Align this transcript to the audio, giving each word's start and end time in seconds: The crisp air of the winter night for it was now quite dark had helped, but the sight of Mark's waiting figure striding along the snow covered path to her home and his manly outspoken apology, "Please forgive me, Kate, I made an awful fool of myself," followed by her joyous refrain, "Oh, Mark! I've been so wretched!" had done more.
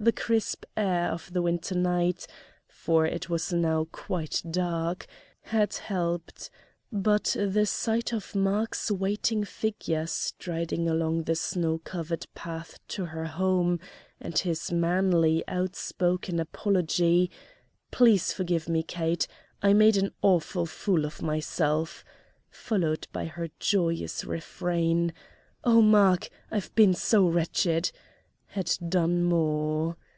The 0.00 0.12
crisp 0.12 0.64
air 0.76 1.10
of 1.10 1.32
the 1.32 1.42
winter 1.42 1.74
night 1.74 2.28
for 2.68 3.04
it 3.04 3.28
was 3.28 3.52
now 3.52 3.88
quite 3.90 4.40
dark 4.48 5.08
had 5.40 5.74
helped, 5.74 6.50
but 6.92 7.34
the 7.36 7.66
sight 7.66 8.12
of 8.12 8.32
Mark's 8.32 8.92
waiting 8.92 9.42
figure 9.42 10.06
striding 10.06 10.88
along 10.88 11.24
the 11.24 11.34
snow 11.34 11.78
covered 11.78 12.28
path 12.36 12.78
to 12.86 13.06
her 13.06 13.24
home 13.24 13.80
and 14.20 14.38
his 14.38 14.70
manly 14.70 15.42
outspoken 15.48 16.38
apology, 16.38 17.28
"Please 17.90 18.32
forgive 18.32 18.68
me, 18.68 18.84
Kate, 18.84 19.26
I 19.62 19.72
made 19.72 19.96
an 19.96 20.12
awful 20.22 20.64
fool 20.66 21.06
of 21.06 21.22
myself," 21.22 22.04
followed 22.52 23.08
by 23.12 23.24
her 23.24 23.48
joyous 23.58 24.24
refrain, 24.24 25.12
"Oh, 25.64 25.82
Mark! 25.82 26.28
I've 26.52 26.72
been 26.76 26.94
so 26.94 27.26
wretched!" 27.26 27.90
had 28.52 28.78
done 28.88 29.22
more. 29.22 29.94